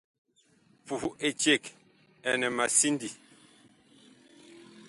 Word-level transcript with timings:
Puh 0.85 1.05
eceg 1.27 1.63
ɛnɛ 2.31 2.47
ma 2.55 2.65
sindii. 2.79 3.13